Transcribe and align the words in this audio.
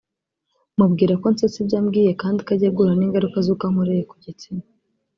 mubwira 0.77 1.13
ko 1.21 1.27
nsetse 1.33 1.57
ibyo 1.63 1.75
ambwiye 1.81 2.11
kandi 2.21 2.39
ko 2.45 2.49
agiye 2.53 2.71
guhura 2.75 2.93
n’ingaruka 2.97 3.37
z’uko 3.45 3.63
ankoreye 3.67 4.03
ku 4.09 4.15
gitsina 4.23 4.63